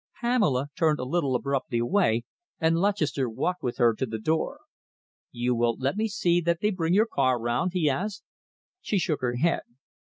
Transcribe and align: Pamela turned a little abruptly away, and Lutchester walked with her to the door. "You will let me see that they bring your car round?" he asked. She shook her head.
Pamela 0.19 0.69
turned 0.75 0.97
a 0.97 1.03
little 1.03 1.35
abruptly 1.35 1.77
away, 1.77 2.23
and 2.59 2.75
Lutchester 2.79 3.29
walked 3.29 3.61
with 3.61 3.77
her 3.77 3.93
to 3.93 4.05
the 4.07 4.17
door. 4.17 4.61
"You 5.31 5.53
will 5.53 5.75
let 5.77 5.95
me 5.95 6.07
see 6.07 6.41
that 6.41 6.59
they 6.59 6.71
bring 6.71 6.95
your 6.95 7.05
car 7.05 7.39
round?" 7.39 7.73
he 7.73 7.87
asked. 7.87 8.23
She 8.81 8.97
shook 8.97 9.21
her 9.21 9.35
head. 9.35 9.61